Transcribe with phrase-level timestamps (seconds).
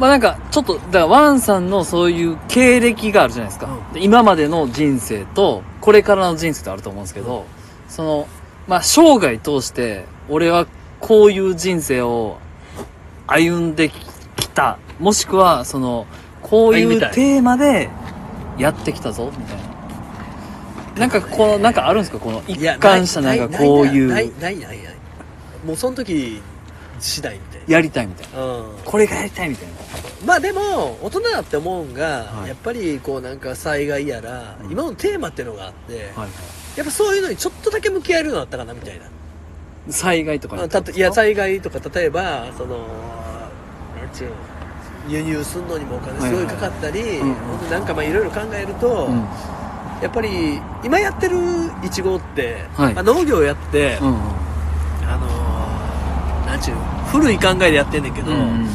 [0.00, 3.66] まあなんか、ちょっと、だからワンさんのそういう経歴があるじゃないですか。
[3.66, 7.44] うんで今までの人生と、これからの人生ってあると思うんですけど、
[7.88, 8.26] その、
[8.66, 10.66] まあ生涯通して、俺は
[11.00, 12.38] こういう人生を
[13.26, 14.78] 歩んできた。
[14.98, 16.06] もしくは、その、
[16.42, 17.90] こういう歩みたいテーマで
[18.56, 21.00] やってきたぞ、みたいな。
[21.00, 22.18] なんかこの、なんかあるんですか？
[22.18, 24.94] この一貫したなんかこういないうないないないない
[25.64, 26.42] もうその時
[26.98, 27.38] 次第
[27.70, 28.38] やりたいみたいな。
[28.38, 29.74] なうんこれがやりたいみたいな。
[30.26, 36.28] まあでも大人だって思うんが、はいやっぱりこうなんか災害やら、うん今のテーマっていうのがあって、はいはい。
[36.76, 39.06] やっぱそういうのにちょっとだけ向き合えるようになったかなみたいな
[39.92, 42.78] 災害とかたといや災害とか例えばその
[43.98, 44.34] なんちゅうの
[45.08, 49.16] 輸入するのにもお金すごいかかったり、いうんほんとなんかまあいろいろ考えると、うん。
[50.02, 51.38] やっぱり今やってる
[51.84, 54.14] イチゴって、はいまあ農業やって、うんうん。
[55.08, 58.66] あのーなんちゅうの古い考えでやってんねんけど、うん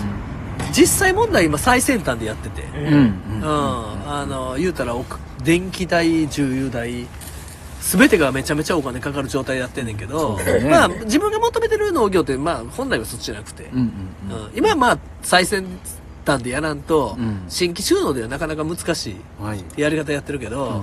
[0.72, 3.38] 実際問題今最先端でやってて、うんうん。
[3.38, 5.06] うん、あの言うたらお
[5.42, 7.08] 電気代重油代
[7.80, 10.68] 全てがめちゃめちゃお金かかる状態でやってんねんけど、ね。
[10.70, 13.80] まあ自分が求めてる農業ってまあ本来はそっちじゃなくて、うん
[14.30, 14.52] うんうん。
[14.54, 15.66] 今はまあ最先
[16.26, 17.46] 端でやらんと、うん。
[17.48, 19.16] 新規収納ではなかなか難しい
[19.78, 20.82] やり方やってるけど、うんうん。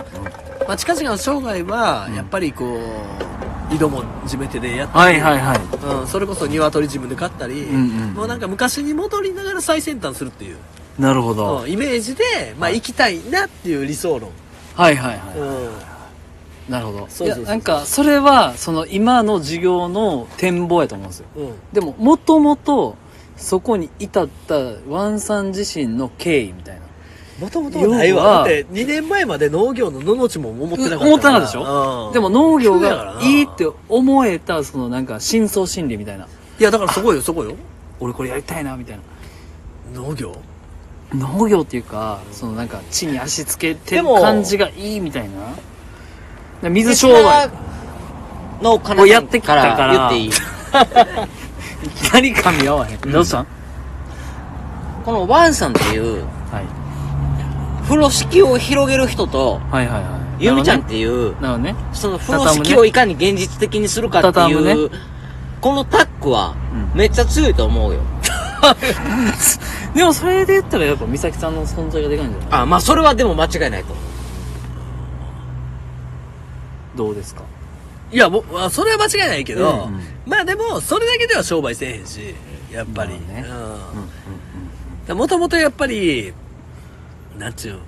[0.66, 5.58] まあ、近々の生涯はうんやっぱりこう井戸も地めてでやって、はいはいはい。
[6.00, 8.14] うん、それこそ鶏自分で飼ったり、うんうん。
[8.14, 10.56] もうなんか昔に戻りながら最先端するっていう、
[10.98, 11.62] なるほど。
[11.62, 12.80] うんイメージで、まあ、はい。
[12.80, 14.30] 行きたいなっていう理想論、
[14.74, 16.98] はいはいはういなるほど。
[17.00, 21.26] そうそうそういやなんかそれはその今の授業の展望やと思うんですよ。
[21.36, 22.96] んうん、でももともと
[23.36, 24.54] そこに至った
[24.88, 26.82] ワンさん自身の経緯みたいな
[27.42, 28.24] もともとはないわ。
[28.24, 32.06] だって2年前まで農業のののちも思ってなかった思ってなかったでしょ？
[32.06, 32.12] うん。
[32.12, 36.28] でも農業そうやからないがいって思えたそのなんか深層心理みたいな。
[36.58, 37.56] いやだからそこよそこよ。
[37.98, 39.02] 俺これやりたいなみたいな。
[40.00, 40.36] 農業？
[41.12, 45.28] 農業っていうかそのなんか地に足つけてる感じがいいみたい
[46.62, 46.70] な。
[46.70, 47.50] 水商売。
[48.62, 49.92] のかもうやってきたから。
[49.92, 50.28] 言っていい。
[50.28, 53.46] いきなり噛み合わへん、どうしたん。
[55.04, 56.81] このワンさんっていうはい
[57.82, 60.44] 風呂敷を広げる人とはいはいはい。
[60.44, 61.74] ゆみちゃんっていうなるほどね。
[61.92, 64.90] その風呂敷をいかに現実的にするかっていう、
[65.60, 66.54] このタッグは
[66.92, 66.98] うん。
[66.98, 68.00] めっちゃ強いと思うよ。
[69.94, 72.48] でもそれで言ったらやっぱ美咲さんの存在がでかいんじゃない？
[72.62, 74.04] あ、まあそれはでも間違いないと思う。
[76.96, 77.42] どうですか？
[78.12, 80.00] いやもうあそれは間違いないけど、うんうん。
[80.26, 82.34] まあでもそれだけでは商売せえへんし
[82.72, 83.46] やっぱり、まあね。
[85.08, 85.16] うん。
[85.18, 86.32] もともとやっぱり
[87.42, 87.80] なんちゅうの？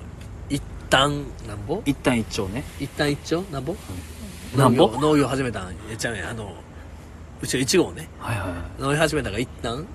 [0.51, 0.61] 一
[0.91, 1.81] 旦なんぼ？
[1.87, 2.65] 一旦一丁ね。
[2.81, 3.77] 一旦一丁なんぼ？
[4.57, 4.89] なんぼ？
[4.89, 6.29] 農業農業始めたんえちゃうねん。
[6.29, 6.53] あの
[7.41, 8.09] うちの1号ね。
[8.19, 8.83] はいはいはい。
[8.83, 9.87] 農業始めたが一旦？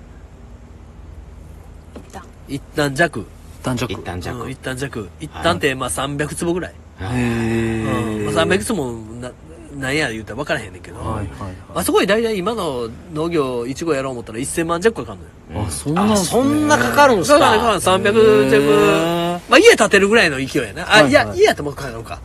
[1.93, 2.23] 一旦。
[2.47, 3.19] 一旦弱。
[3.19, 3.75] 一旦
[4.21, 4.43] 弱。
[4.43, 5.09] うん一旦弱。
[5.19, 8.29] 一旦ってまあ300坪ぐらい、へうん。
[8.29, 9.31] えまあ、300坪な
[9.75, 15.65] なんや言うたら分からへんねんけど、はいはいはあそこに大体今の農業1号やろう思ったら1000万弱かかんのよ。
[15.65, 19.19] いあそんなねそんなかかるんすだからか300弱
[19.49, 20.83] まあ家建てるぐらいの勢いやな。
[20.83, 21.39] あ、はいいやはい。
[21.39, 22.19] 家やったらもっとかかるのか。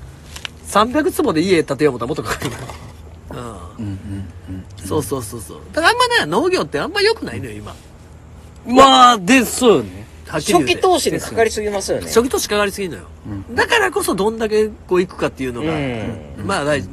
[0.68, 2.56] 300坪で家建てよう思ったらもっとかかるの
[3.78, 3.86] うん。
[3.86, 3.92] うん。
[3.92, 4.86] うんうん。
[4.86, 5.58] そうそうそうそう。
[5.72, 7.74] だからあんまね農業ってあんま良くないのよ今。
[8.66, 10.04] まあでそうよね。
[10.26, 12.06] 初期投資にかかりすぎますよね。
[12.06, 13.54] 初期投資かかりすぎんのよ、うん。
[13.54, 16.46] だからこそどんだけこういくかっていうのが、うん。
[16.46, 16.88] まあ大事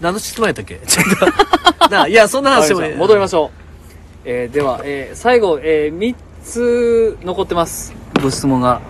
[0.00, 0.76] 何の質問やったっけ？
[0.86, 2.80] ちょっといやそんな話も。
[2.96, 3.50] 戻りましょう。
[4.24, 6.14] えー、では、えー、最後、えー、3
[6.44, 7.94] つ残ってます。
[8.22, 8.80] ご質問が。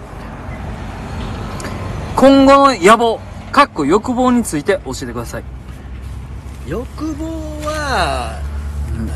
[2.20, 3.20] 今後の野望、
[3.52, 5.44] かっこ欲望について教えてください。
[6.66, 7.24] 欲望
[7.64, 8.40] は、
[8.96, 9.14] なんや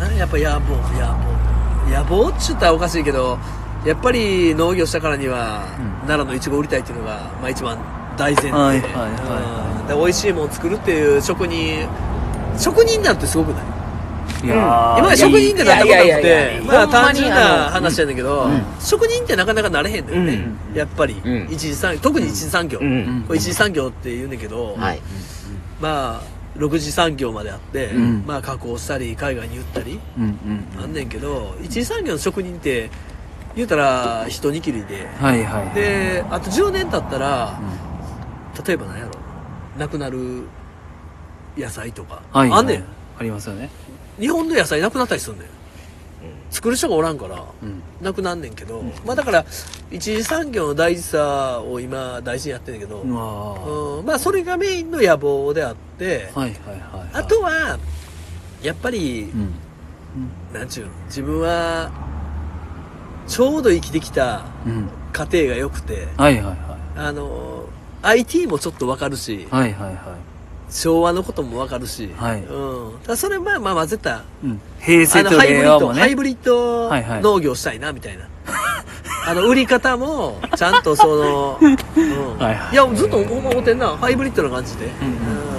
[0.00, 1.88] ろうなやっぱ野望野望。
[1.88, 3.38] 野望っちゅったらおかしいけど
[3.84, 6.08] やっぱり農業したからには、うん。
[6.08, 7.78] 奈良のいちご売りたいっていうのが、まあ、一番
[8.16, 9.82] 大前提、はいはいはいはい。
[9.82, 9.86] うん。
[9.86, 11.86] で美味しいものを作るっていう職人
[12.58, 13.75] 職人になるってすごくない？
[14.44, 14.54] いや
[14.98, 16.62] 今まで職人ってなったことなくて。
[16.66, 17.36] まあ単純な
[17.70, 18.62] 話やねんけど、うん。
[18.80, 20.76] 職人ってなかなかなれへんのよね、うん。
[20.76, 21.48] やっぱり、うん。
[21.50, 22.80] 一次産特に一次産業、
[23.34, 25.00] 一次産業って言うねんけど、はい。
[25.80, 28.24] まあ6次産業まであって、うん。
[28.26, 32.90] まあ加工したり海外に売ったりあんねんけど一次産業の職人って
[33.54, 35.08] 言うたら一握りで。
[35.74, 38.64] であと10年経ったらうん。
[38.64, 39.12] 例えば何やろ。
[39.78, 40.44] なくなる
[41.58, 42.84] 野菜とか、はい、あんねん。
[43.18, 43.70] ありますよね。
[44.18, 45.46] 日本の野菜なくなったりすんねん
[46.50, 47.82] 作る人がおらんからうん。
[48.00, 49.44] なくなんねんけど、まあだから
[49.90, 56.30] 一次産業の大事さを今大事にやってんねんけど、うんまあそれがメインの野望であって。
[57.12, 57.78] あとは
[58.62, 59.54] やっぱりう、ん。
[60.52, 61.90] なんちゅうの自分は
[63.26, 64.88] ちょうど生きてきたうん。
[65.12, 67.64] 家庭が良くて、あの、
[68.02, 70.16] IT もちょっとわかるしい。、はいはいは
[70.70, 72.98] 昭和のこともわかるし、はいうん。
[73.02, 74.22] ただそれまあまあ混ぜた、い。
[74.44, 74.60] うん。
[74.80, 76.00] 平成あの、とハイブリッド、令和もね。
[76.00, 78.24] ハイブリッドはいはい農業したいな、みたいな。
[79.28, 81.76] あの、売り方も、ちゃんとその、うん。
[82.38, 84.86] はいはいいや、ずっとほんま思ってんな、ハイブリッドな感じで。
[84.86, 85.56] うんうん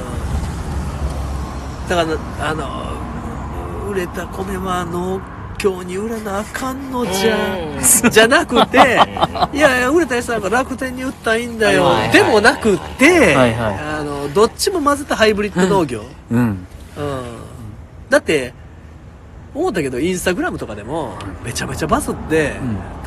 [1.88, 2.04] だか
[2.40, 5.22] ら、あの、売れた米は農
[5.58, 8.78] 協に売らなあかんのじゃ、じゃなくて、
[9.54, 12.08] いやいや、売れたやつなんか楽天に売ったらいいんだよはいはいは。
[12.10, 16.04] いでもなくって、はいはいあの、どっちも混ぜたハイブリッド農業。
[16.32, 16.40] うん。
[16.40, 16.58] うん。
[18.10, 18.54] だって、
[19.54, 21.14] 思ったけど、インスタグラムとかでも、
[21.44, 22.54] めちゃめちゃバズって、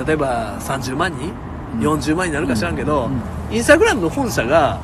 [0.04, 3.22] 例えば30万人、うん40万になるか知らんけど、うん
[3.54, 4.78] インスタグラムの本社が、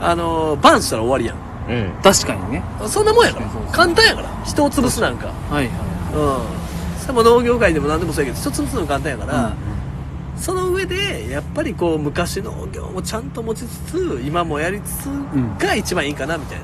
[0.00, 1.36] あの、バンしたら終わりやん。
[1.68, 1.84] うん。
[1.84, 1.92] うん。
[2.02, 2.62] 確かにね。
[2.86, 3.72] そんなもんやからそうそうそう。
[3.72, 4.28] 簡単やから。
[4.44, 5.28] 人を潰すなんか。
[5.28, 5.66] はいはい。
[6.14, 6.18] う
[6.54, 6.57] ん。
[7.08, 9.56] それも農業界でも何でもそうやけど、人潰すの簡単やから、
[10.36, 16.58] その上で、やっぱりこう、昔農業もちゃんと持ちつつ、今もやりつつんが一番いいかな、みたい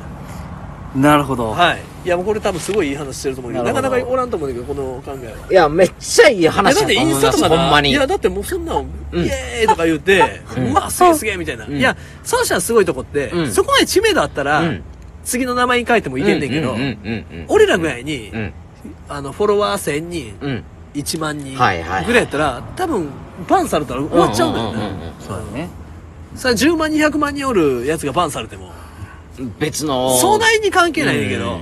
[0.95, 1.11] な。
[1.13, 1.53] なるほど。
[1.53, 1.79] はい。
[2.05, 5.51] いや、もうこれ多分すごいいい話してると思うけど、なかなかおらんと思うんだけど、この考えは。
[5.51, 7.89] いや、めっちゃいいいや話だだってインスタとかなほんまに。
[7.89, 11.65] いや、だってもうそんなの、うんイエーイとか言って、ううんわ、すげえすげえみたいな。
[11.65, 14.83] うんいや、そうしたらすごいとこって、うんそこまで知名度あったら、うん
[15.25, 17.45] 次の名前に書いてもいけんねんけど、うんうんうんうん。
[17.49, 18.53] 俺らぐらいに、うん。
[19.09, 20.65] あの、フォロワー1000人、うん。
[20.95, 23.09] 1万人ぐはいはいはいらいやったら、多分、
[23.49, 25.13] バンされたら終わっちゃうんだよね。
[25.19, 25.69] そうだね。
[26.37, 28.73] それは10万、200万人おるやつがバンされても、
[29.59, 30.17] 別の。
[30.19, 31.61] 壮大に関係ないねんだけど、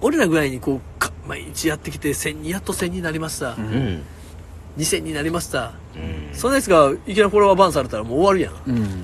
[0.00, 3.54] 俺らぐらいにこう、か毎日やってきて、1000人、やっと1000人になりました。
[3.56, 3.72] うんうん。
[3.72, 4.02] うん。
[4.78, 5.72] 2000人になりました。
[5.94, 6.34] うん。
[6.34, 8.70] そのやつがいきなりフォロワーバンされたらもう終わるやん。
[8.70, 8.76] うん。
[8.76, 8.96] うん。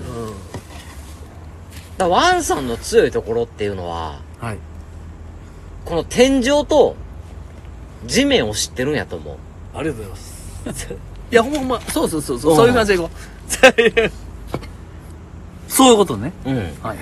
[1.96, 4.58] だワンさんの強いところっていうのは、はい。
[5.84, 6.96] この天井と
[8.06, 9.36] 地面を知ってるんやと思う。
[9.74, 10.20] ありがとうござ
[10.70, 10.92] います。
[11.32, 14.10] いや、ほんまほんま、そうそうそうそう、うんそういう感じでいこう。
[15.68, 16.32] そういうことね。
[16.44, 16.56] うん。
[16.56, 16.96] はいはい。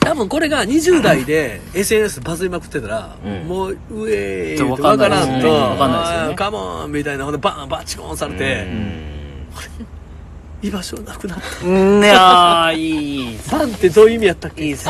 [0.00, 3.76] 多分これが20代で SNS バズりまくってたら、うんもう、う
[4.08, 8.66] えーっととわからんと、わかんないですねわかんないですよねカモンみたいな、ほんでバン、バチコーンされて、
[10.62, 11.66] 居場所なくなった。
[11.66, 11.70] う
[12.00, 13.38] ん、いやー、いい、いい。
[13.50, 14.64] バンってどういう意味やったっけ？
[14.64, 14.88] いいっす。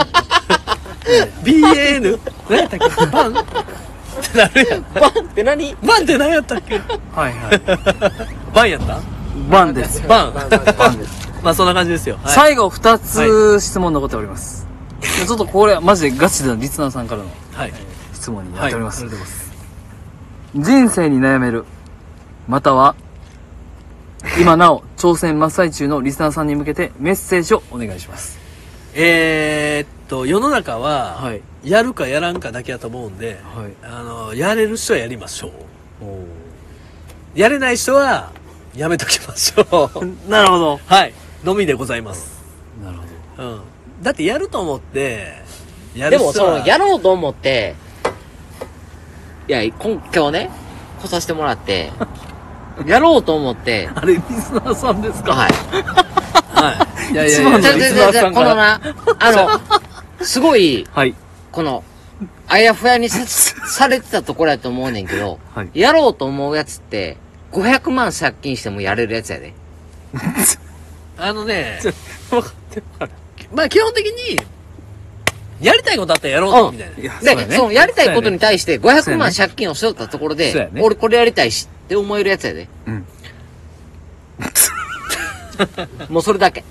[1.42, 2.18] ?BAN?
[2.48, 3.06] 何やったっけ？
[3.06, 3.38] バン？
[3.38, 3.44] っ
[4.32, 4.82] てなるやん。
[4.94, 5.74] バンって何？
[5.76, 6.78] バンって何やったっけ？
[6.78, 6.80] は
[7.28, 7.60] いはい。
[8.54, 9.00] バンやった？
[9.50, 10.06] バンです。
[10.08, 10.34] バン。
[10.34, 10.44] バ
[10.90, 11.28] ンです。
[11.42, 12.18] まあそんな感じですよ。
[12.22, 14.66] はい最後二つ質問残っております。
[15.26, 17.72] ちょっとこれはマジでガチでリスナーさんからのはい。
[18.14, 19.06] 質問になっております。
[20.54, 21.64] 人生に悩める、
[22.48, 22.94] または、
[24.40, 28.38] 今なお挑戦真っ最中のリスナーさんに向けてメッセージをお願いします。
[28.94, 31.42] えー、っと、世の中は、はい。
[31.64, 33.72] やるかやらんかだけやと思うんで、はい。
[33.82, 35.50] あの、やれる人はやりましょう。
[37.38, 38.30] やれない人は、
[38.76, 40.06] やめときましょう。
[40.30, 40.80] なるほど。
[40.86, 41.12] はい。
[41.44, 42.42] のみでございます。
[42.82, 42.98] なる
[43.36, 43.60] ほうん。
[44.02, 45.42] だってやると思って、
[45.94, 47.74] やでも、る人はその、やろうと思って、
[49.48, 49.74] いや、今
[50.14, 50.50] 今日ね、
[51.02, 51.90] 来させてもらって、
[52.86, 54.00] やろうと思って、ど。
[54.00, 55.32] あれ、リスナーさんですか？
[55.32, 55.52] はい。
[55.52, 57.12] はい。
[57.12, 58.80] いやいやいやさんこのな、
[59.18, 59.48] あの、
[60.26, 61.14] すごい、はい。
[61.52, 61.84] この、
[62.48, 67.16] あやふやにさ、されてたところやと思うねんけど、はいやろうと思うやつって、
[67.52, 69.54] 500万借金してもやれるやつやで。
[71.16, 71.78] あのね、
[72.28, 73.10] 分かってるから。
[73.52, 74.38] まあ基本的に、
[75.60, 76.98] やりたいことあったらやろうと、みたいな。
[76.98, 82.68] いや、で、そうやねそのやりたいことに対してそう500万やね借金をしとったところで、そうやね俺これやりたいしって思えるやつやで。
[82.86, 83.06] うん。
[86.10, 86.64] もうそれだけ。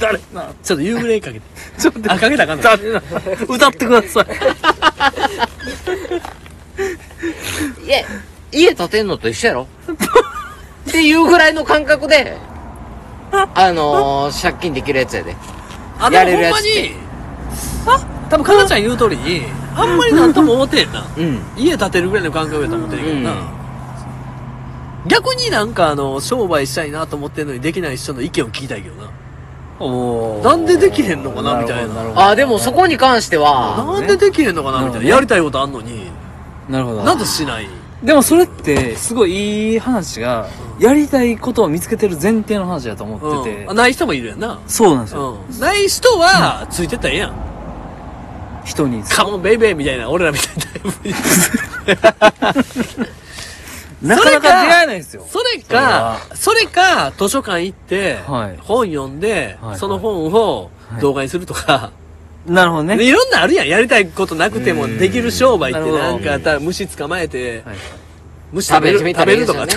[0.00, 0.20] 誰？
[0.32, 1.46] なちょっと夕暮れかけて。
[1.78, 3.02] ちょっと あ、かけたらあか誰な
[3.48, 4.26] 歌ってください。
[7.86, 7.98] いや、
[8.52, 9.68] 家建てんのと一緒やろ
[10.88, 12.36] っていうぐらいの感覚で、
[13.32, 15.36] あのー、借金できるやつやで。
[15.98, 16.94] あ、でやもほんまれるやつってに、
[17.86, 21.06] あ、多分かなちゃん言う通りに、あんまりなんとも思ってへんな。
[21.16, 21.40] うん。
[21.56, 23.32] 家建てるぐらいの感覚やと思ってるけどな。
[25.06, 29.10] 逆になんかあの、商売したいなと思ってんのにできない人の意見を聞きたいけどな。
[29.78, 35.08] なんでできへんのかなみたいなあ、でもそこに関しては、なんでできへんのかなみたいな。
[35.08, 36.10] やりたいことあんのに、
[36.68, 37.04] なるほど。
[37.04, 37.68] なんでしない？
[38.02, 43.74] でもそれって、すごいいい話が、やりたいことを見つけてる前提の話だと思っててうんあ。
[43.74, 44.60] ない人もいるやんな。
[44.66, 45.38] そうなんですよ。
[45.50, 45.60] うん。
[45.60, 47.32] ない人は、ついてったらええやん。
[48.64, 49.02] 人に。
[49.04, 52.54] カモンベイベーみたいな、俺らみたいな。
[54.02, 55.26] なかなか出会えないですよ。
[55.28, 58.58] それか、それか、図書館行って、はい。
[58.62, 59.78] 本読んで、はい。
[59.78, 61.00] その本をはい。
[61.00, 61.90] 動画にするとか、
[62.46, 62.96] なるほどね。
[62.96, 63.68] でいろんなあるやん。
[63.68, 67.76] やりたいことなくてもできる商売ってなんか、た虫捕まえて、はい。
[68.52, 69.72] 虫食べる 食べてみたらいいですよね。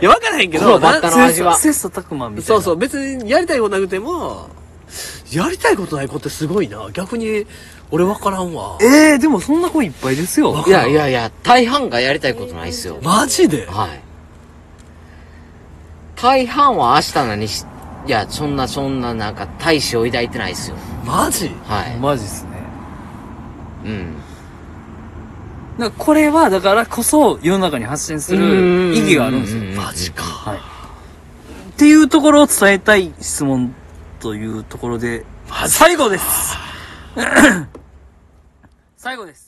[0.00, 0.84] いや、わからへんけど、切
[1.86, 2.46] 磋琢磨みたいな。
[2.46, 4.48] そうそう、別にやりたいことなくても、
[5.32, 6.88] やりたいことない子ってすごいな。
[6.92, 7.46] 逆に、
[7.90, 8.78] 俺わからんわ。
[8.80, 10.64] ええー、でもそんな子いっぱいですよ。
[10.66, 12.98] いやいやいや、大半がやりたいことないっすよ。
[13.02, 13.66] マジで？
[13.66, 14.00] はい。
[16.16, 17.64] 大半は明日何し、
[18.06, 20.76] いや、そんなそんななんか大志を抱いてないっすよ。
[21.04, 21.50] マジ？
[21.64, 21.96] はい。
[21.98, 22.50] マジっすね。
[23.84, 24.14] うん。
[25.78, 29.62] だからこれは、だからこそ世の中に発信する意義があるんですよ。
[29.62, 30.22] うマジか。
[30.22, 30.58] はい。
[30.58, 30.60] っ
[31.76, 33.74] ていうところを伝えたい質問
[34.20, 35.24] というところで、
[35.68, 36.56] 最後です。
[38.96, 39.45] 最後です